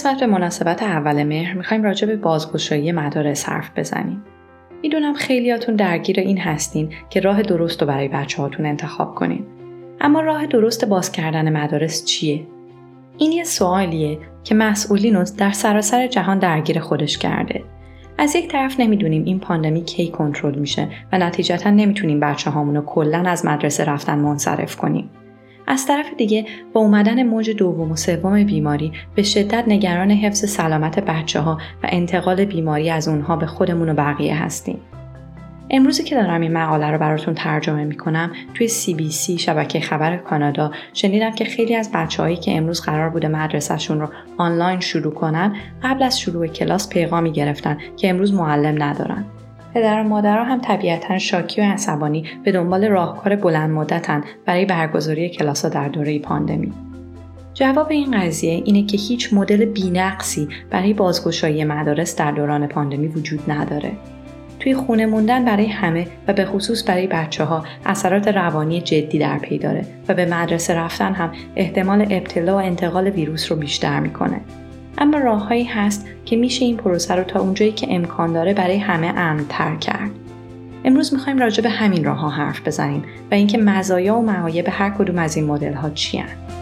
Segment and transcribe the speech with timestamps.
[0.00, 4.24] قسمت به مناسبت اول مهر می‌خوایم راجع به بازگشایی مدارس حرف بزنیم.
[4.82, 9.46] می‌دونم خیلیاتون درگیر این هستین که راه درست رو برای بچه هاتون انتخاب کنین.
[10.00, 12.46] اما راه درست باز کردن مدارس چیه؟
[13.18, 17.62] این یه سوالیه که مسئولین در سراسر جهان درگیر خودش کرده.
[18.18, 22.82] از یک طرف نمی‌دونیم این پاندمی کی کنترل میشه و نتیجتا نمی‌تونیم بچه هامون رو
[22.82, 25.10] کلا از مدرسه رفتن منصرف کنیم.
[25.66, 31.00] از طرف دیگه با اومدن موج دوم و سوم بیماری به شدت نگران حفظ سلامت
[31.00, 34.80] بچه ها و انتقال بیماری از اونها به خودمون و بقیه هستیم.
[35.70, 41.30] امروزی که دارم این مقاله رو براتون ترجمه می‌کنم توی CBC شبکه خبر کانادا شنیدم
[41.30, 44.08] که خیلی از بچههایی که امروز قرار بوده مدرسهشون رو
[44.38, 49.24] آنلاین شروع کنن قبل از شروع کلاس پیغامی گرفتن که امروز معلم ندارن
[49.74, 55.28] پدر و مادرها هم طبیعتا شاکی و عصبانی به دنبال راهکار بلند مدتن برای برگزاری
[55.28, 56.72] کلاس در دوره پاندمی.
[57.54, 63.50] جواب این قضیه اینه که هیچ مدل بینقصی برای بازگشایی مدارس در دوران پاندمی وجود
[63.50, 63.92] نداره.
[64.60, 69.38] توی خونه موندن برای همه و به خصوص برای بچه ها اثرات روانی جدی در
[69.38, 74.40] پی داره و به مدرسه رفتن هم احتمال ابتلا و انتقال ویروس رو بیشتر می‌کنه.
[75.00, 79.06] اما راههایی هست که میشه این پروسه رو تا اونجایی که امکان داره برای همه
[79.06, 80.10] امن تر کرد.
[80.84, 84.90] امروز می‌خوایم راجع به همین راه ها حرف بزنیم و اینکه مزایا و معایب هر
[84.90, 86.59] کدوم از این مدل ها چی سلام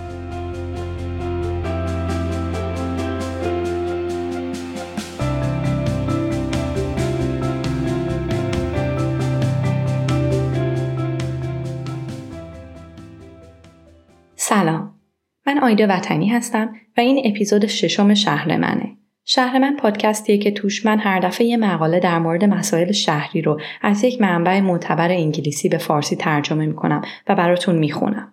[15.68, 18.96] آیده وطنی هستم و این اپیزود ششم شهر منه.
[19.24, 23.60] شهر من پادکستیه که توش من هر دفعه یه مقاله در مورد مسائل شهری رو
[23.82, 28.32] از یک منبع معتبر انگلیسی به فارسی ترجمه می‌کنم و براتون می‌خونم.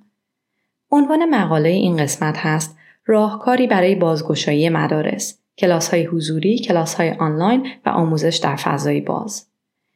[0.91, 7.67] عنوان مقاله این قسمت هست راهکاری برای بازگشایی مدارس، کلاس های حضوری، کلاس های آنلاین
[7.85, 9.47] و آموزش در فضای باز.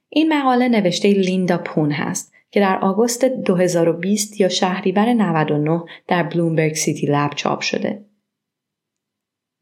[0.10, 6.74] این مقاله نوشته لیندا پون هست که در آگوست 2020 یا شهریور 99 در بلومبرگ
[6.74, 8.06] سیتی لب چاپ شده.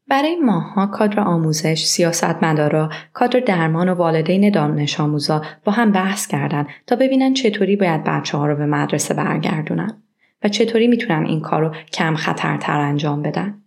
[0.08, 6.66] برای ماها کادر آموزش، سیاستمدارا، کادر درمان و والدین دانش آموزا با هم بحث کردن
[6.86, 10.02] تا ببینن چطوری باید بچه ها رو به مدرسه برگردونن
[10.42, 13.62] و چطوری می‌تونن این کار رو کم خطرتر انجام بدن.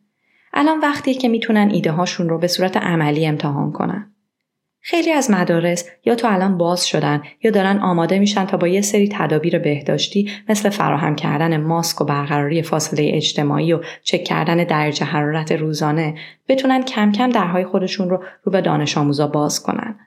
[0.53, 4.13] الان وقتیه که می‌تونن ایده هاشون رو به صورت عملی امتحان کنن.
[4.83, 8.81] خیلی از مدارس یا تو الان باز شدن یا دارن آماده میشن تا با یه
[8.81, 15.05] سری تدابیر بهداشتی مثل فراهم کردن ماسک و برقراری فاصله اجتماعی و چک کردن درجه
[15.05, 16.15] حرارت روزانه
[16.47, 19.99] بتونن کم کم درهای خودشون رو رو به دانش آموزا باز کنن.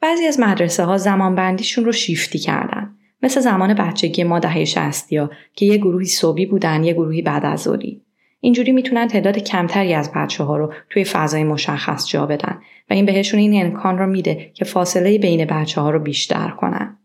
[0.00, 2.94] بعضی از مدرسه ها زمان بندیشون رو شیفتی کردن.
[3.22, 7.60] مثل زمان بچگی ما دهه شستی که یه گروهی صبحی بودن یه گروهی بعد از
[7.60, 8.03] ظهری.
[8.44, 12.58] اینجوری می‌تونن تعداد کمتری از بچه ها رو توی فضای مشخص جا بدن
[12.90, 16.98] و این بهشون این امکان رو میده که فاصله بین بچه ها رو بیشتر کنن.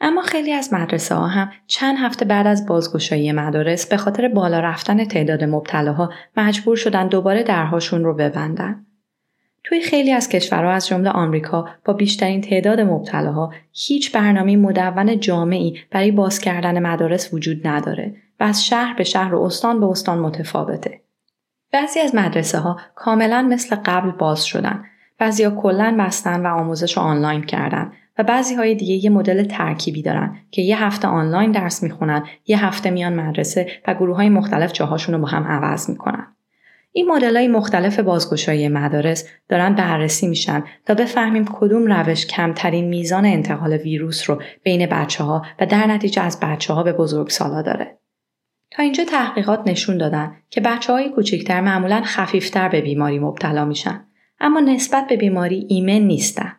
[0.00, 4.60] اما خیلی از مدرسه ها هم چند هفته بعد از بازگشایی مدارس به خاطر بالا
[4.60, 8.86] رفتن تعداد مبتلاها مجبور شدن دوباره درهاشون رو ببندن.
[9.64, 15.78] توی خیلی از کشورها از جمله آمریکا با بیشترین تعداد مبتلاها هیچ برنامه مدون جامعی
[15.90, 20.18] برای باز کردن مدارس وجود نداره و از شهر به شهر و استان به استان
[20.18, 21.00] متفاوته.
[21.72, 24.84] بعضی از مدرسه ها کاملا مثل قبل باز شدن.
[25.18, 29.44] بعضی ها کلن بستن و آموزش رو آنلاین کردن و بعضی های دیگه یه مدل
[29.44, 34.28] ترکیبی دارن که یه هفته آنلاین درس می‌خونن، یه هفته میان مدرسه و گروه های
[34.28, 36.36] مختلف جاهاشون رو با هم عوض می‌کنن.
[36.92, 43.26] این مدل های مختلف بازگشایی مدارس دارن بررسی میشن تا بفهمیم کدوم روش کمترین میزان
[43.26, 47.98] انتقال ویروس رو بین بچه ها و در نتیجه از بچه ها به بزرگسالا داره.
[48.70, 54.04] تا اینجا تحقیقات نشون دادن که بچه های کوچکتر معمولا خفیفتر به بیماری مبتلا میشن
[54.40, 56.52] اما نسبت به بیماری ایمن نیستن.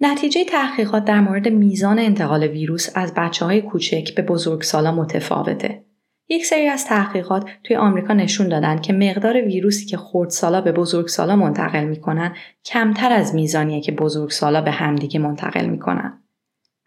[0.00, 5.84] نتیجه تحقیقات در مورد میزان انتقال ویروس از بچه های کوچک به بزرگسالا متفاوته.
[6.28, 11.36] یک سری از تحقیقات توی آمریکا نشون دادن که مقدار ویروسی که خردسالا به بزرگسالا
[11.36, 16.22] منتقل می‌کنن کمتر از میزانیه که بزرگسالا به همدیگه منتقل می‌کنن.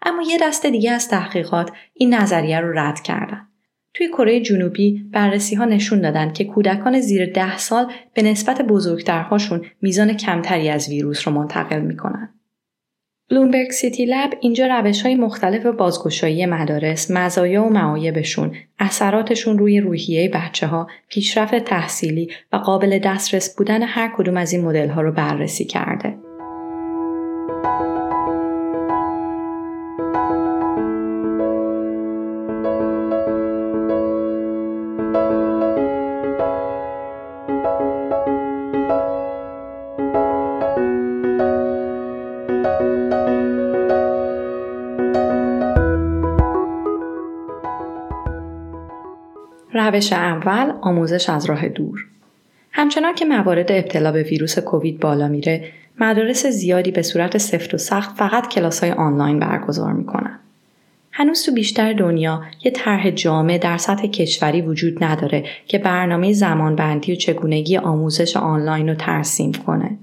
[0.01, 3.47] اما یه دسته دیگه از تحقیقات این نظریه رو رد کردن.
[3.93, 9.65] توی کره جنوبی بررسی ها نشون دادن که کودکان زیر ده سال به نسبت بزرگترهاشون
[9.81, 12.29] میزان کمتری از ویروس رو منتقل می‌کنن.
[13.29, 20.29] بلومبرگ سیتی لب اینجا روش های مختلف بازگشایی مدارس، مزایا و معایبشون، اثراتشون روی روحیه
[20.29, 25.11] بچه ها، پیشرفت تحصیلی و قابل دسترس بودن هر کدوم از این مدل ها رو
[25.11, 26.15] بررسی کرده.
[49.93, 52.05] روش اول آموزش از راه دور.
[52.71, 55.69] همچنان که موارد ابتلا به ویروس کووید بالا میره،
[55.99, 60.39] مدارس زیادی به صورت سفت و سخت فقط کلاس های آنلاین برگزار می‌کنن.
[61.11, 67.13] هنوز تو بیشتر دنیا یه طرح جامع در سطح کشوری وجود نداره که برنامه زمانبندی
[67.13, 69.97] و چگونگی آموزش آنلاین رو ترسیم کنه.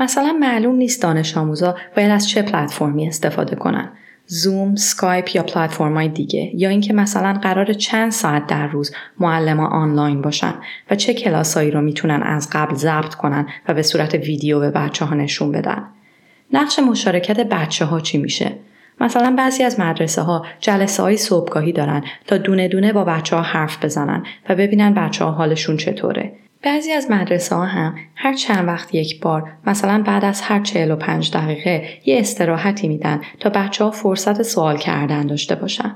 [0.00, 3.88] مثلا معلوم نیست دانش آموزا باید از چه پلتفرمی استفاده کنن.
[4.32, 10.22] زوم، سکایپ یا پلتفرم‌های دیگه یا اینکه مثلا قرار چند ساعت در روز معلم آنلاین
[10.22, 10.54] باشن
[10.90, 15.04] و چه کلاسایی رو می‌تونن از قبل ضبط کنن و به صورت ویدیو به بچه
[15.04, 15.84] ها نشون بدن.
[16.52, 18.52] نقش مشارکت بچه ها چی میشه؟
[19.00, 23.42] مثلا بعضی از مدرسه ها جلسه های صبحگاهی دارن تا دونه دونه با بچه ها
[23.42, 26.32] حرف بزنن و ببینن بچه ها حالشون چطوره.
[26.62, 31.30] بعضی از مدرسه ها هم هر چند وقت یک بار مثلا بعد از هر 45
[31.32, 35.94] دقیقه یه استراحتی میدن تا بچه ها فرصت سوال کردن داشته باشن.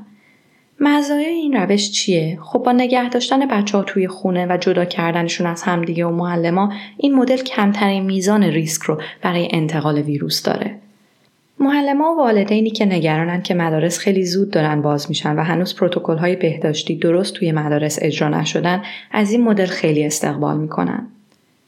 [0.81, 5.47] مزایای این روش چیه؟ خب با نگه داشتن بچه ها توی خونه و جدا کردنشون
[5.47, 10.79] از همدیگه و معلما این مدل کمترین میزان ریسک رو برای انتقال ویروس داره.
[11.59, 16.17] معلما و والدینی که نگرانن که مدارس خیلی زود دارن باز میشن و هنوز پروتکل
[16.17, 21.07] های بهداشتی درست توی مدارس اجرا نشدن از این مدل خیلی استقبال می‌کنن.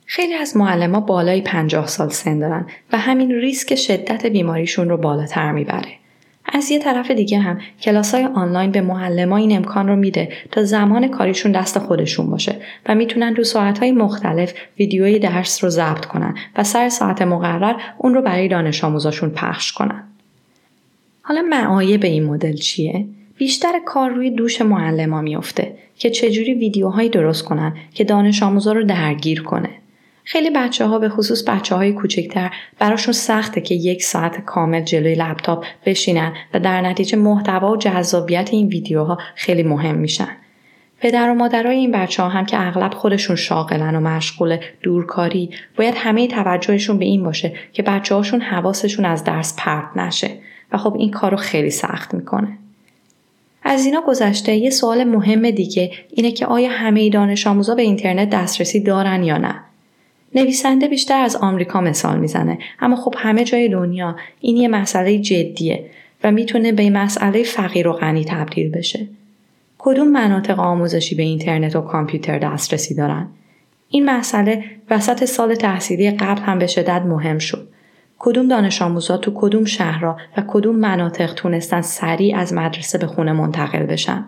[0.07, 5.53] خیلی از معلما بالای 50 سال سن دارن و همین ریسک شدت بیماریشون رو بالاتر
[5.53, 5.93] می‌بره.
[6.53, 10.65] از یه طرف دیگه هم کلاس های آنلاین به معلما این امکان رو میده تا
[10.65, 12.57] زمان کاریشون دست خودشون باشه
[12.89, 17.75] و می‌تونن تو ساعت های مختلف ویدیوی درس رو ضبط کنن و سر ساعت مقرر
[17.99, 20.03] اون رو برای دانش آموزاشون پخش کنن.
[21.23, 23.07] حالا معایب این مدل چیه؟
[23.37, 28.85] بیشتر کار روی دوش معلما میافته که چجوری ویدیوهایی درست کنن که دانش آموزا رو
[28.85, 29.71] درگیر کنه.
[30.29, 35.15] خیلی بچه ها به خصوص بچه های کوچکتر براشون سخته که یک ساعت کامل جلوی
[35.15, 40.29] لپتاپ بشینن و در نتیجه محتوا و جذابیت این ویدیوها خیلی مهم میشن.
[41.01, 45.95] پدر و مادرای این بچه ها هم که اغلب خودشون شاغلن و مشغول دورکاری باید
[45.97, 50.31] همه توجهشون به این باشه که بچه هاشون حواسشون از درس پرت نشه
[50.73, 52.59] و خب این کار رو خیلی سخت می‌کنه.
[53.63, 58.31] از اینا گذشته یه سوال مهم دیگه اینه که آیا همه دانش آموزا به اینترنت
[58.31, 59.55] دسترسی دارن یا نه؟
[60.37, 65.91] نویسنده بیشتر از آمریکا مثال می‌زنه اما خب همه جای دنیا این یه مسئله جدیه
[66.25, 69.09] و می‌تونه به مسئله فقیر و غنی تبدیل بشه.
[69.79, 73.29] کدوم مناطق آموزشی به اینترنت و کامپیوتر دسترسی دارن؟
[73.89, 77.69] این مسئله وسط سال تحصیلی قبل هم به شدت مهم شد.
[78.19, 83.33] کدوم دانش آموزا تو کدوم شهرها و کدوم مناطق تونستن سریع از مدرسه به خونه
[83.33, 84.25] منتقل بشن؟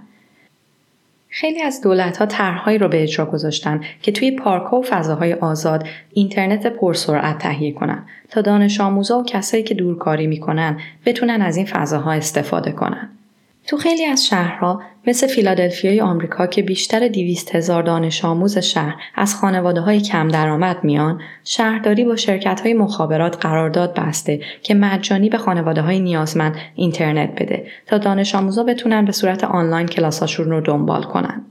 [1.29, 5.89] خیلی از دولت ها طرحهایی را به اجرا گذاشتن که توی پارک و فضاهای آزاد
[6.13, 11.67] اینترنت پرسرعت تهیه کنند تا دانش آموزا و کسایی که دورکاری می‌کنن بتونن از این
[11.67, 13.18] فضاها استفاده کنن.
[13.69, 19.35] تو خیلی از شهرها مثل فیلادلفیای آمریکا که بیشتر 200 هزار دانش آموز شهر از
[19.35, 25.39] خانواده های کم درآمد میان شهرداری با شرکت های مخابرات قرارداد بسته که مجانی به
[25.39, 31.03] خانواده های نیازمند اینترنت بده تا دانش آموزا بتونن به صورت آنلاین کلاساشون رو دنبال
[31.03, 31.45] کنن.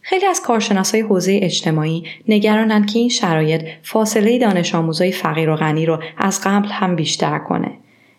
[0.00, 5.86] خیلی از کارشناسای حوزه اجتماعی نگرانند که این شرایط فاصله دانش آموزای فقیر و غنی
[5.86, 7.70] رو از قبل هم بیشتر کنه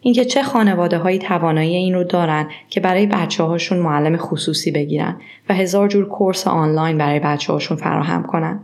[0.04, 5.16] اینکه چه خانواده هایی توانایی این رو دارن که برای بچه هاشون معلم خصوصی بگیرن
[5.50, 8.60] و هزار جور کورس آنلاین برای بچه هاشون فراهم کنن.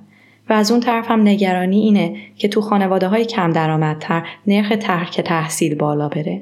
[0.50, 5.22] و از اون طرف هم نگرانی اینه که تو خانواده های کم درآمدتر نرخ ترک
[5.22, 6.42] تحصیل بالا بره.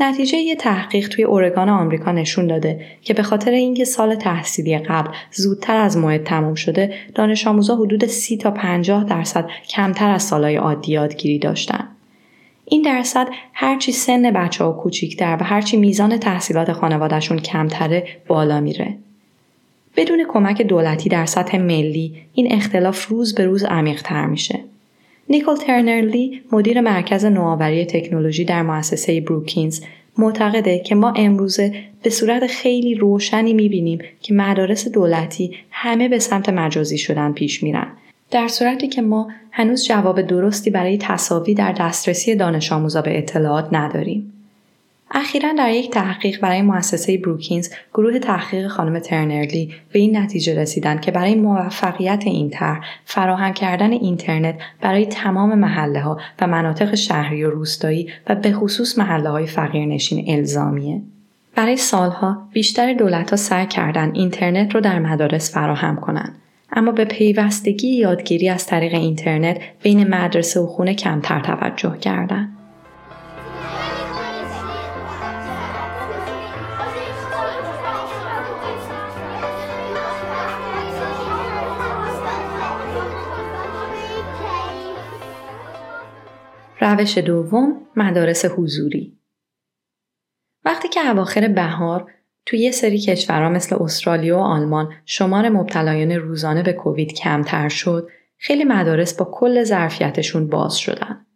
[0.00, 5.10] نتیجه یه تحقیق توی اورگان آمریکا نشون داده که به خاطر اینکه سال تحصیلی قبل
[5.32, 10.56] زودتر از موعد تموم شده دانش آموزا حدود 30 تا 50 درصد کمتر از سالهای
[10.56, 11.88] عادی یادگیری داشتن.
[12.70, 18.96] این درصد هرچی سن بچه ها کوچیکتر و هرچی میزان تحصیلات خانوادهشون کمتره بالا میره.
[19.96, 24.60] بدون کمک دولتی در سطح ملی این اختلاف روز به روز عمیقتر میشه.
[25.28, 29.80] نیکل ترنرلی مدیر مرکز نوآوری تکنولوژی در مؤسسه بروکینز
[30.18, 36.48] معتقده که ما امروزه به صورت خیلی روشنی می‌بینیم که مدارس دولتی همه به سمت
[36.48, 37.86] مجازی شدن پیش میرن
[38.30, 43.68] در صورتی که ما هنوز جواب درستی برای تصاوی در دسترسی دانش آموزا به اطلاعات
[43.72, 44.32] نداریم.
[45.10, 51.00] اخیرا در یک تحقیق برای مؤسسه بروکینز گروه تحقیق خانم ترنرلی به این نتیجه رسیدند
[51.00, 57.44] که برای موفقیت این طرح فراهم کردن اینترنت برای تمام محله ها و مناطق شهری
[57.44, 61.00] و روستایی و به خصوص محله های فقیرنشین الزامیه.
[61.54, 66.38] برای سالها بیشتر دولت ها سعی کردن اینترنت رو در مدارس فراهم کنند
[66.72, 72.56] اما به پیوستگی یادگیری از طریق اینترنت بین مدرسه و خونه کمتر توجه کردند.
[86.80, 89.18] روش دوم مدارس حضوری
[90.64, 92.12] وقتی که اواخر بهار
[92.50, 98.08] توی یه سری کشورها مثل استرالیا و آلمان شمار مبتلایان روزانه به کووید کمتر شد
[98.38, 101.26] خیلی مدارس با کل ظرفیتشون باز شدن.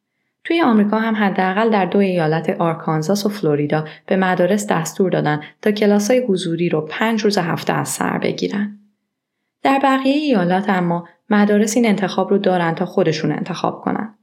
[0.45, 5.71] توی آمریکا هم حداقل در دو ایالت آرکانزاس و فلوریدا به مدارس دستور دادن تا
[5.71, 8.79] کلاسای حضوری رو پنج روز هفته از سر بگیرن.
[9.63, 14.15] در بقیه ایالات اما مدارس این انتخاب رو دارن تا خودشون انتخاب کنن.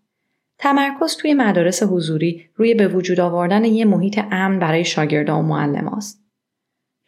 [0.57, 5.87] تمرکز توی مدارس حضوری روی به وجود آوردن یه محیط امن برای شاگردان و معلم
[5.87, 6.20] است.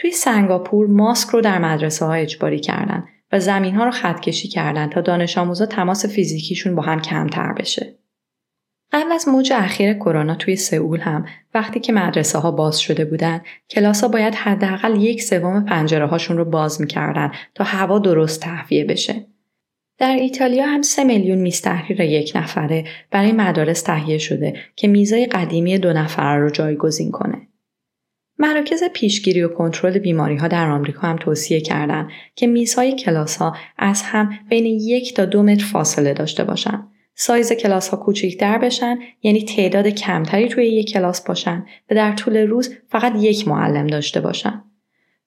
[0.04, 4.48] توی سنگاپور ماسک رو در مدرسه ها اجباری کردن و زمین ها رو خط کشی
[4.48, 7.96] کردن تا دانش آموزا تماس فیزیکیشون با هم کمتر بشه.
[8.92, 13.42] قبل از موج اخیر کرونا توی سئول هم وقتی که مدرسه ها باز شده بودن
[13.70, 18.86] کلاس ها باید حداقل یک سوم پنجره هاشون رو باز می‌کردن تا هوا درست تهویه
[18.86, 19.26] بشه.
[19.98, 25.26] در ایتالیا هم سه میلیون میز تحریر یک نفره برای مدارس تهیه شده که میزای
[25.26, 27.48] قدیمی دو نفره رو جایگزین کنه.
[28.40, 33.56] مراکز پیشگیری و کنترل بیماری ها در آمریکا هم توصیه کردند که میزهای کلاس ها
[33.78, 36.88] از هم بین یک تا دو متر فاصله داشته باشند.
[37.16, 42.38] سایز کلاس ها کوچکتر بشن یعنی تعداد کمتری توی یک کلاس باشن و در طول
[42.38, 44.64] روز فقط یک معلم داشته باشن.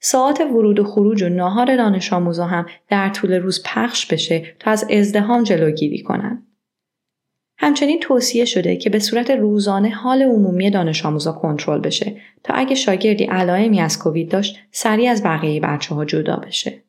[0.01, 4.71] ساعت ورود و خروج و ناهار دانش آموزا هم در طول روز پخش بشه تا
[4.71, 6.47] از ازدهام جلوگیری کنند.
[7.59, 12.75] همچنین توصیه شده که به صورت روزانه حال عمومی دانش آموزا کنترل بشه تا اگه
[12.75, 16.83] شاگردی علائمی از کووید داشت سریع از بقیه بچه ها جدا بشه.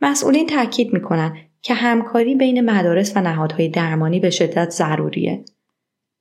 [0.00, 5.44] مسئولین تاکید می‌کنن که همکاری بین مدارس و نهادهای درمانی به شدت ضروریه.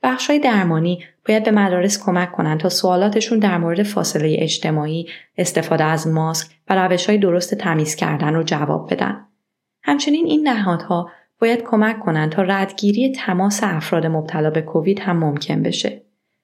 [0.03, 6.07] بخشهای درمانی باید به مدارس کمک کنند تا سوالاتشون در مورد فاصله اجتماعی، استفاده از
[6.07, 9.25] ماسک و روشهای درست تمیز کردن رو جواب بدن.
[9.83, 15.63] همچنین این نهادها باید کمک کنند تا ردگیری تماس افراد مبتلا به کووید هم ممکن
[15.63, 16.01] بشه.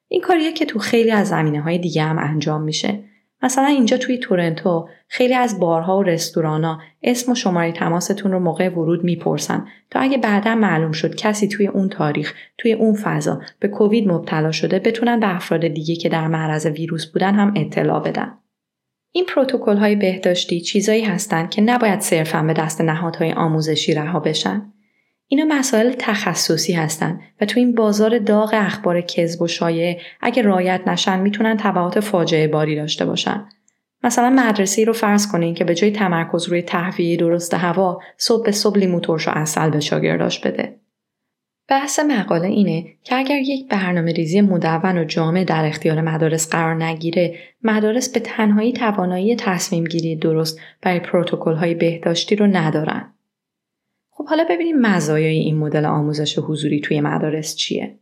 [0.08, 3.04] این کاریه که تو خیلی از زمینه های دیگه هم انجام میشه.
[3.44, 8.70] مثلا اینجا توی تورنتو خیلی از بارها و رستورانا اسم و شماره تماستون رو موقع
[8.70, 13.68] ورود می‌پرسن تا اگه بعدا معلوم شد کسی توی اون تاریخ توی اون فضا به
[13.68, 18.38] کووید مبتلا شده بتونن به افراد دیگه که در معرض ویروس بودن هم اطلاع بدن.
[19.12, 24.74] این پروتکل های بهداشتی چیزایی هستند که نباید صرفا به دست نهادهای آموزشی رها بشن.
[25.34, 30.82] اینا مسائل تخصصی هستن و تو این بازار داغ اخبار کذب و شایع اگه رایت
[30.88, 33.46] نشن می‌تونن تبعات فاجعه باری داشته باشن.
[34.04, 38.52] مثلا مدرسه رو فرض کنین که به جای تمرکز روی تهویه درست هوا صبح به
[38.52, 40.80] صبح لیمو ترش و اصل به شاگرداش بده.
[41.70, 46.84] بحث مقاله اینه که اگر یک برنامه ریزی مدون و جامع در اختیار مدارس قرار
[46.84, 53.14] نگیره مدارس به تنهایی توانایی تصمیم گیری درست برای پروتکل های بهداشتی رو ندارن.
[54.22, 58.00] خب حالا ببینیم مزایای این مدل آموزش حضوری توی مدارس چیه.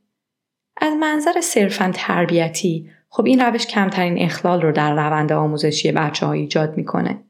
[0.78, 6.32] از منظر صرفا تربیتی خب این روش کمترین اخلال رو در روند آموزشی بچه ها
[6.32, 7.24] ایجاد می‌کنه.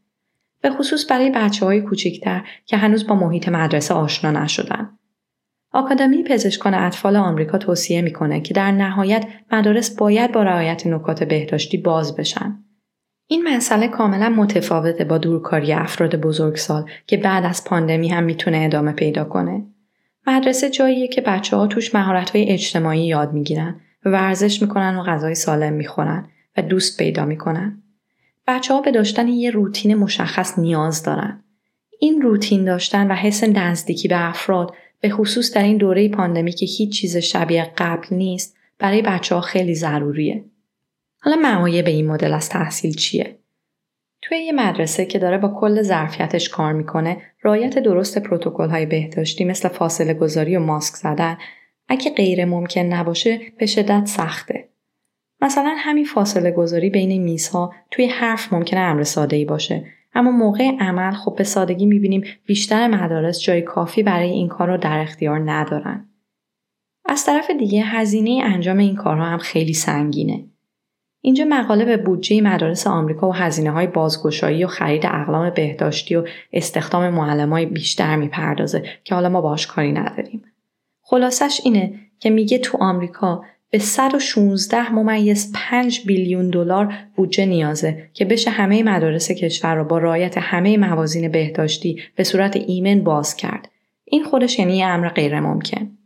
[0.62, 5.00] به خصوص برای بچه های کوچکتر که هنوز با محیط مدرسه آشنا نشدن.
[5.74, 11.77] آکادمی پزشکان اطفال آمریکا توصیه می‌کنه که در نهایت مدارس باید با رعایت نکات بهداشتی
[11.77, 12.63] باز بشن.
[13.32, 18.92] این مسئله کاملا متفاوته با دورکاری افراد بزرگسال که بعد از پاندمی هم می‌تونه ادامه
[18.92, 19.66] پیدا کنه.
[20.28, 25.04] مدرسه جاییه که بچه ها توش مهارت های اجتماعی یاد می‌گیرن و ورزش می‌کنن و
[25.04, 27.84] غذای سالم می‌خورن و دوست پیدا می‌کنن.
[28.48, 31.44] بچه ها به داشتن یه روتین مشخص نیاز دارن.
[32.00, 36.66] این روتین داشتن و حس نزدیکی به افراد به خصوص در این دوره پاندمی که
[36.66, 40.46] هیچ چیز شبیه قبل نیست برای بچه ها خیلی ضروریه.
[41.20, 43.40] حالا معایب این مدل از تحصیل چیه؟
[44.22, 49.44] توی یه مدرسه که داره با کل ظرفیتش کار می‌کنه رایت درست پروتکل های بهداشتی
[49.44, 51.38] مثل فاصله گذاری و ماسک زدن
[51.88, 54.70] اگه غیر ممکن نباشه به شدت سخته.
[55.42, 60.72] مثلا همین فاصله گذاری بین میزها توی حرف ممکنه امر ساده ای باشه اما موقع
[60.80, 65.52] عمل خب به سادگی می‌بینیم بیشتر مدارس جای کافی برای این کار رو در اختیار
[65.52, 66.10] ندارن.
[67.06, 70.46] از طرف دیگه هزینه انجام این کارها هم خیلی سنگینه.
[71.22, 76.26] اینجا مقاله به بودجه مدارس آمریکا و هزینه های بازگشایی و خرید اقلام بهداشتی و
[76.54, 80.44] استخدام معلم های بیشتر می‌پردازه که حالا ما باش کاری نداریم.
[81.02, 88.26] خلاصش اینه که میگه تو آمریکا به 116 ممیز 5 بیلیون دلار بودجه نیازه که
[88.26, 93.70] بشه همه مدارس کشور را با رعایت همه موازین بهداشتی به صورت ایمن باز کرد.
[94.06, 95.98] این خودش یعنی امر غیر ممکن.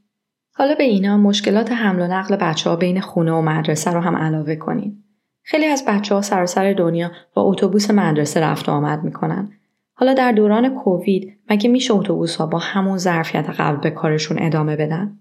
[0.55, 4.15] حالا به اینا مشکلات حمل و نقل بچه ها بین خونه و مدرسه رو هم
[4.15, 5.02] علاوه کنیم.
[5.43, 9.51] خیلی از بچه ها سراسر دنیا با اتوبوس مدرسه رفت و آمد می‌کنن.
[9.93, 14.75] حالا در دوران کووید مگه میشه اتوبوس ها با همون ظرفیت قبل به کارشون ادامه
[14.75, 15.19] بدن؟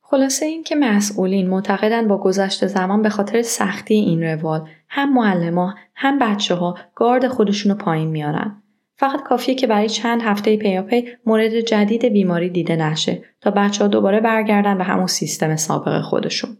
[0.00, 5.74] خلاصه این که مسئولین معتقدن با گذشت زمان به خاطر سختی این روال هم معلما
[5.94, 8.62] هم بچه ها گارد خودشونو پایین میارن.
[8.96, 13.88] فقط کافیه که برای چند هفته پیاپی مورد جدید بیماری دیده نشه تا بچه ها
[13.88, 16.56] دوباره برگردن به همون سیستم سابق خودشون.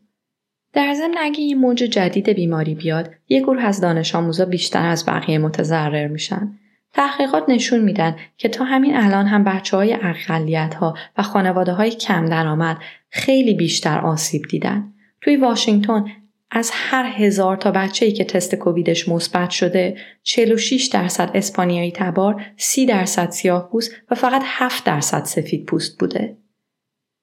[0.72, 5.06] در ضمن اگه یه موج جدید بیماری بیاد، یه گروه از دانش آموزا بیشتر از
[5.06, 6.58] بقیه متضرر میشن.
[6.92, 11.90] تحقیقات نشون میدن که تا همین الان هم بچه های اقلیت ها و خانواده های
[11.90, 12.78] کم درآمد
[13.10, 14.92] خیلی بیشتر آسیب دیدن.
[15.20, 16.04] توی واشنگتن
[16.50, 22.42] از هر هزار تا بچه ای که تست کوویدش مثبت شده 46 درصد اسپانیایی تبار
[22.56, 26.36] 30 درصد سیاه پوست و فقط 7 درصد سفید پوست بوده.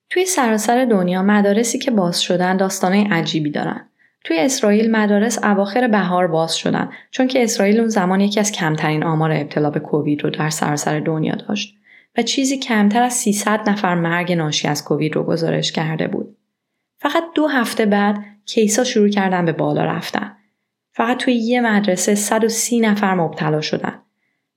[0.10, 3.90] توی سراسر دنیا مدارسی که باز شدن داستانه عجیبی دارن.
[4.24, 9.04] توی اسرائیل مدارس اواخر بهار باز شدن چون که اسرائیل اون زمان یکی از کمترین
[9.04, 11.76] آمار ابتلا به کووید رو در سراسر دنیا داشت
[12.18, 16.38] و چیزی کمتر از 300 نفر مرگ ناشی از کووید رو گزارش کرده بود.
[16.98, 20.36] فقط دو هفته بعد کیسا شروع کردن به بالا رفتن.
[20.94, 24.02] فقط توی یه مدرسه 130 نفر مبتلا شدن.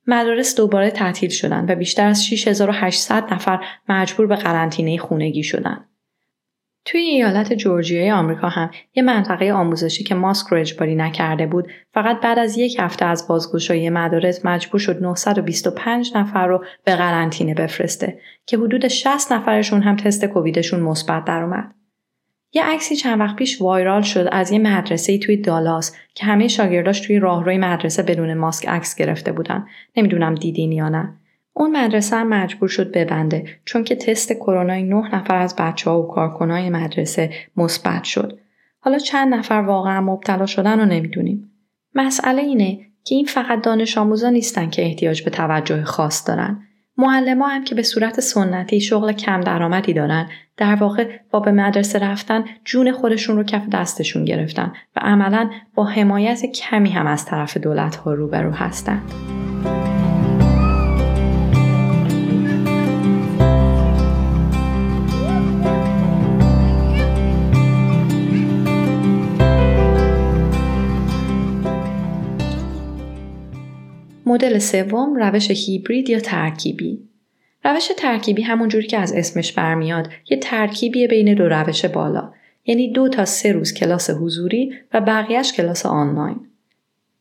[0.07, 5.85] مدارس دوباره تعطیل شدن و بیشتر از 6800 نفر مجبور به قرنطینه خونگی شدن.
[6.85, 12.19] توی ایالت جورجیای آمریکا هم یه منطقه آموزشی که ماسک رو اجباری نکرده بود فقط
[12.21, 18.19] بعد از یک هفته از بازگشایی مدارس مجبور شد 925 نفر رو به قرنطینه بفرسته
[18.45, 21.75] که حدود 60 نفرشون هم تست کوویدشون مثبت در اومد.
[22.55, 26.99] یه عکسی چند وقت پیش وایرال شد از یه مدرسه توی دالاس که همه شاگرداش
[26.99, 29.65] توی راهروی مدرسه بدون ماسک عکس گرفته بودن.
[29.97, 31.13] نمی‌دونم دیدین یا نه.
[31.53, 36.01] اون مدرسه هم مجبور شد ببنده چون که تست کرونا نه نفر از بچه ها
[36.01, 38.39] و کارکنای مدرسه مثبت شد.
[38.79, 41.51] حالا چند نفر واقعا مبتلا شدن رو نمی‌دونیم.
[41.95, 46.63] مسئله اینه که این فقط دانش آموزا نیستن که احتیاج به توجه خاص دارن.
[46.97, 51.99] معلما هم که به صورت سنتی شغل کم درآمدی دارن در واقع با به مدرسه
[51.99, 57.57] رفتن جون خودشون رو کف دستشون گرفتن و عملا با حمایت کمی هم از طرف
[57.57, 59.42] دولت ها روبرو هستند.
[74.25, 76.99] مدل سوم روش هیبرید یا ترکیبی.
[77.65, 82.33] روش ترکیبی همونجوری که از اسمش برمیاد یه ترکیبیه بین دو روش بالا.
[82.65, 86.47] یعنی دو تا سه روز کلاس حضوری و بقیهش کلاس آنلاین.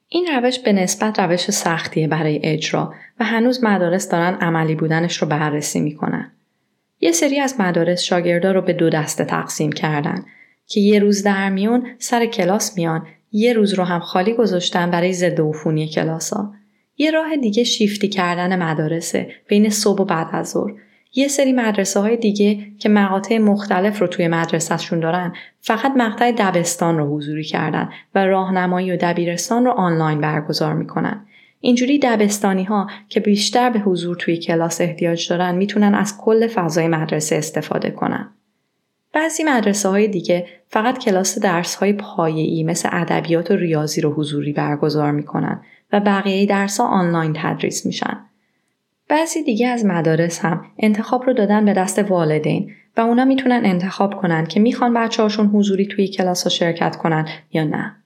[0.09, 5.29] این روش به نسبت روش سختیه برای اجرا و هنوز مدارس دارن عملی بودنش رو
[5.29, 6.33] بررسی می‌کنن.
[7.01, 10.25] یه سری از مدارس شاگردا رو به دو دسته تقسیم کردن
[10.67, 15.13] که یه روز در میون سر کلاس میان یه روز رو هم خالی گذاشتن برای
[15.13, 16.53] ضد عفونی کلاسا
[17.03, 20.73] یه راه دیگه شیفتی کردن مدارسه بین صبح و بعد از ظهر
[21.15, 26.99] یه سری مدرسه های دیگه که مقاطع مختلف رو توی مدرسهشون دارن فقط مقطع دبستان
[26.99, 31.27] رو حضوری کردن و راهنمایی و دبیرستان رو آنلاین برگزار می‌کنن.
[31.61, 36.89] اینجوری دبستانی ها که بیشتر به حضور توی کلاس احتیاج دارن می‌تونن از کل فضای
[36.89, 38.31] مدرسه استفاده کنن.
[39.15, 44.53] بعضی مدرسه های دیگه فقط کلاس درس های پایه‌ای مثل ادبیات و ریاضی رو حضوری
[44.53, 45.63] برگزار می‌کنن
[45.93, 48.21] و بقیه درس ها آنلاین تدریس میشن.
[49.09, 54.15] بعضی دیگه از مدارس هم انتخاب رو دادن به دست والدین و اونا می‌تونن انتخاب
[54.15, 57.97] کنن که می‌خوان بچه هاشون حضوری توی کلاس ها شرکت کنن یا نه.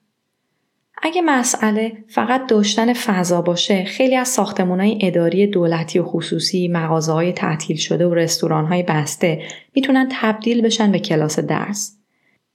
[1.03, 7.13] اگه مسئله فقط داشتن فضا باشه خیلی از ساختمون های اداری دولتی و خصوصی مغازه
[7.13, 9.43] های تعطیل شده و رستوران های بسته
[9.75, 11.99] می‌تونن تبدیل بشن به کلاس درس.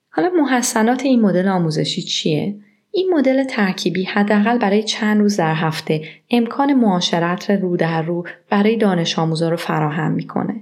[0.10, 2.56] حالا محسنات این مدل آموزشی چیه؟
[2.92, 6.02] این مدل ترکیبی حداقل برای چند روز در هفته
[6.32, 10.56] امکان معاشرت رو در رو برای دانش آموزا رو فراهم می‌کنه.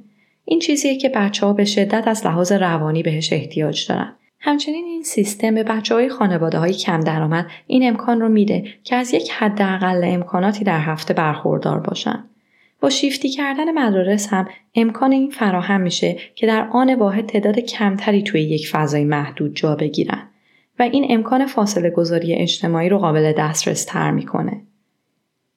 [0.45, 4.15] این چیزیه که بچه ها به شدت از لحاظ روانی بهش احتیاج دارن.
[4.39, 8.95] همچنین این سیستم به بچه های خانواده های کم درآمد این امکان رو میده که
[8.95, 12.23] از یک حداقل امکاناتی در هفته برخوردار باشن.
[12.81, 18.23] با شیفتی کردن مدارس هم امکان این فراهم میشه که در آن واحد تعداد کمتری
[18.23, 20.29] توی یک فضای محدود جا بگیرن.
[20.79, 24.61] و این امکان فاصله گذاری اجتماعی رو قابل دسترس تر می‌کنه.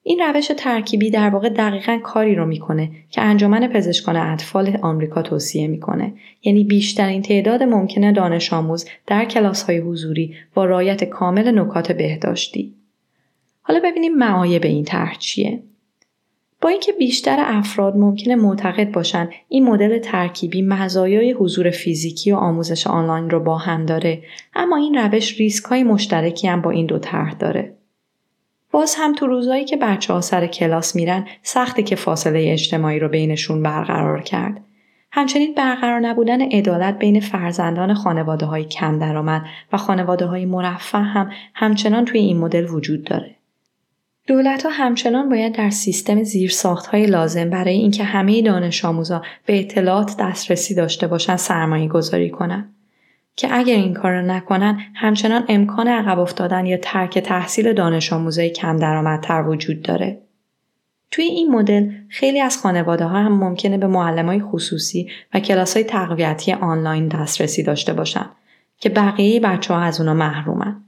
[0.03, 5.67] این روش ترکیبی در واقع دقیقا کاری رو می‌کنه که انجمن پزشکان اطفال آمریکا توصیه
[5.67, 6.13] می‌کنه.
[6.43, 12.73] یعنی بیشترین تعداد ممکنه دانش آموز در کلاس های حضوری با رایت کامل نکات بهداشتی.
[13.61, 15.63] حالا ببینیم معایب این طرح چیه.
[16.63, 22.87] با اینکه بیشتر افراد ممکنه معتقد باشن این مدل ترکیبی مزایای حضور فیزیکی و آموزش
[22.87, 24.23] آنلاین رو با هم داره.
[24.55, 27.73] اما این روش ریسک های مشترکی هم با این دو طرح داره.
[28.71, 33.09] باز هم تو روزایی که بچه ها سر کلاس میرن سخته که فاصله اجتماعی رو
[33.09, 34.61] بینشون برقرار کرد.
[35.11, 41.31] همچنین برقرار نبودن عدالت بین فرزندان خانواده های کم درآمد و خانواده های مرفه هم
[41.53, 43.35] همچنان توی این مدل وجود داره.
[44.27, 49.59] دولت ها همچنان باید در سیستم زیرساخت های لازم برای اینکه همه دانش آموزا به
[49.59, 52.73] اطلاعات دسترسی داشته باشن سرمایه گذاری کنن.
[53.35, 58.49] که اگر این کار را نکنن همچنان امکان عقب افتادن یا ترک تحصیل دانش آموزای
[58.49, 60.21] کم درآمدتر وجود داره.
[61.11, 65.73] توی این مدل خیلی از خانواده ها هم ممکنه به معلم های خصوصی و کلاس
[65.73, 68.25] های تقویتی آنلاین دسترسی داشته باشن
[68.77, 70.83] که بقیه بچه ها از اونا محرومن.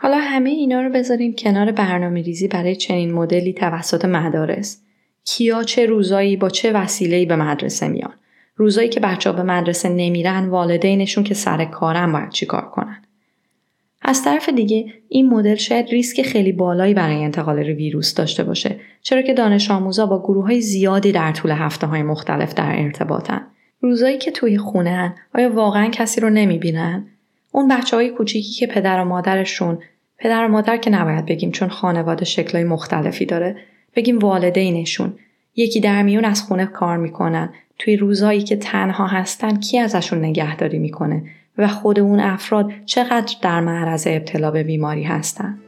[0.00, 4.82] حالا همه اینا رو بذاریم کنار برنامه ریزی برای چنین مدلی توسط مدارس.
[5.24, 8.14] کیا چه روزایی با چه وسیله‌ای به مدرسه میان.
[8.56, 13.02] روزایی که بچه ها به مدرسه نمیرن والدینشون که سر کارن باید چیکار کنن.
[14.02, 19.22] از طرف دیگه این مدل شاید ریسک خیلی بالایی برای انتقال ویروس داشته باشه چرا
[19.22, 23.46] که دانش آموزا با گروه های زیادی در طول هفته های مختلف در ارتباطن
[23.80, 27.06] روزایی که توی خونه آیا واقعا کسی رو نمی‌بینن
[27.52, 29.78] اون بچه های کوچیکی که پدر و مادرشون
[30.18, 33.56] پدر و مادر که نباید بگیم چون خانواده شکلهای مختلفی داره
[33.96, 35.14] بگیم والدینشون.
[35.56, 37.52] یکی در میون از خونه کار می‌کنن.
[37.78, 41.22] توی روزایی که تنها هستن کی ازشون نگهداری می‌کنه؟
[41.58, 45.58] و خود اون افراد چقدر در معرض ابتلا به بیماری هستند.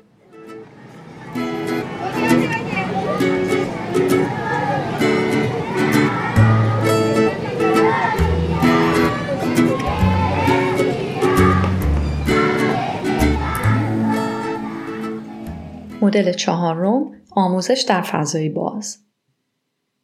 [16.02, 18.98] مدل چهارم آموزش در فضای باز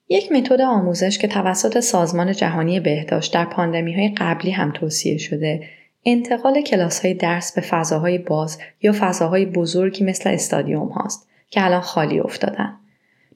[0.08, 5.68] یک متد آموزش که توسط سازمان جهانی بهداشت در پاندمی های قبلی هم توصیه شده
[6.04, 11.80] انتقال کلاس های درس به فضاهای باز یا فضاهای بزرگی مثل استادیوم هاست که الان
[11.80, 12.76] خالی افتادن.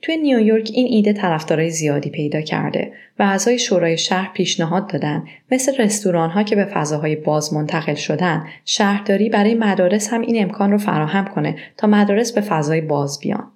[0.02, 5.76] توی نیویورک این ایده طرفدارای زیادی پیدا کرده و اعضای شورای شهر پیشنهاد دادن مثل
[5.76, 10.78] رستوران ها که به فضاهای باز منتقل شدن شهرداری برای مدارس هم این امکان رو
[10.78, 13.52] فراهم کنه تا مدارس به فضای باز بیان.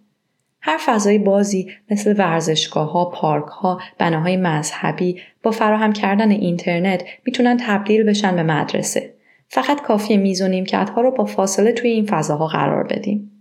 [0.61, 7.57] هر فضای بازی مثل ورزشگاه ها، پارک ها، بناهای مذهبی با فراهم کردن اینترنت می‌تونن
[7.61, 9.14] تبدیل بشن به مدرسه.
[9.48, 13.34] فقط کافی میز و نیمکت ها رو با فاصله توی این فضاها قرار بدیم.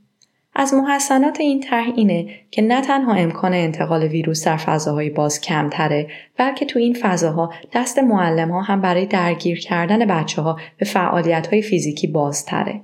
[0.56, 6.08] از محسنات این طرح اینه که نه تنها امکان انتقال ویروس در فضاهای باز کمتره
[6.38, 11.48] بلکه تو این فضاها دست معلم ها هم برای درگیر کردن بچه ها به فعالیت
[11.48, 12.82] های فیزیکی بازتره.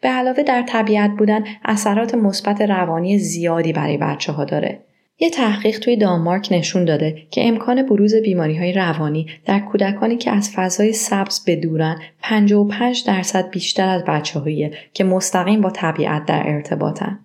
[0.00, 4.80] به علاوه در طبیعت بودن اثرات مثبت روانی زیادی برای بچه ها داره.
[5.22, 10.30] یه تحقیق توی دانمارک نشون داده که امکان بروز بیماری های روانی در کودکانی که
[10.30, 16.42] از فضای سبز به دورن 55 درصد بیشتر از بچه که مستقیم با طبیعت در
[16.46, 17.18] ارتباطن.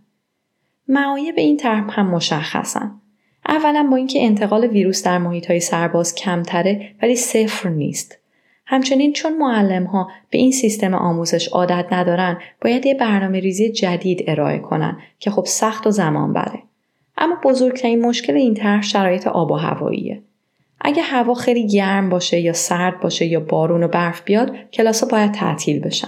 [0.88, 2.92] معایب این طرح هم مشخصن.
[3.48, 8.18] اولا با اینکه انتقال ویروس در محیط های سرباز کمتره ولی صفر نیست.
[8.66, 14.24] همچنین چون معلم ها به این سیستم آموزش عادت ندارن باید یه برنامه ریزی جدید
[14.28, 16.64] ارائه کنن که خب سخت و زمان بره.
[17.18, 20.24] اما بزرگترین مشکل این طرح شرایط آب و هواییه.
[20.82, 25.32] اگه هوا خیلی گرم باشه یا سرد باشه یا بارون و برف بیاد کلاس باید
[25.32, 26.08] تعطیل بشن.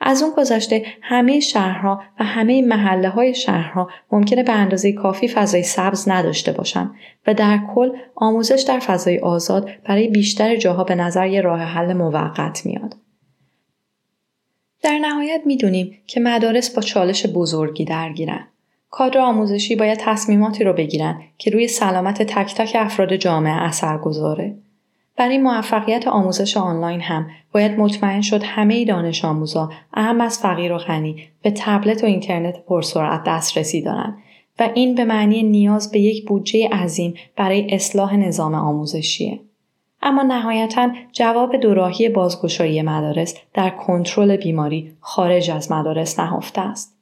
[0.00, 5.62] از اون گذشته همه شهرها و همه محله های شهرها ممکنه به اندازه کافی فضای
[5.62, 6.90] سبز نداشته باشن
[7.26, 11.92] و در کل آموزش در فضای آزاد برای بیشتر جاها به نظر یه راه حل
[11.92, 12.96] موقت میاد.
[14.82, 18.46] در نهایت می‌دونیم که مدارس با چالش بزرگی درگیرن.
[18.90, 24.56] کادر آموزشی باید تصمیماتی رو بگیرن که روی سلامت تک تک افراد جامعه اثر گذاره.
[25.16, 30.78] برای موفقیت آموزش آنلاین هم باید مطمئن شد همه دانش آموزا اهم از فقیر و
[30.78, 34.18] غنی به تبلت و اینترنت پرسرعت دسترسی دارند
[34.58, 39.40] و این به معنی نیاز به یک بودجه عظیم برای اصلاح نظام آموزشیه.
[40.02, 46.99] اما نهایتا جواب دوراهی بازگشایی مدارس در کنترل بیماری خارج از مدارس نهفته است.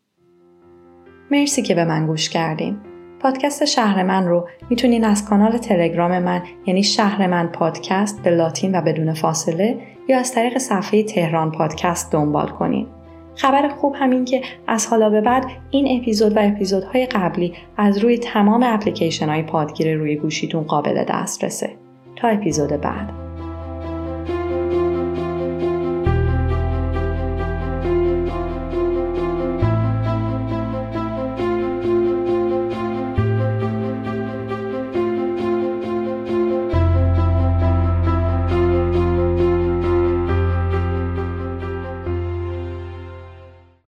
[1.31, 2.77] مرسی که به من گوش کردین.
[3.21, 8.79] پادکست شهر من رو می‌تونین از کانال تلگرام من یعنی شهر من پادکست به لاتین
[8.79, 12.87] و بدون فاصله یا از طریق صفحه تهران پادکست دنبال کنین.
[13.35, 18.19] خبر خوب همین که از حالا به بعد این اپیزود و اپیزودهای قبلی از روی
[18.19, 21.71] تمام اپلیکیشن های پادگیر روی گوشیتون قابل دسترسه.
[22.17, 23.28] تا اپیزود بعد.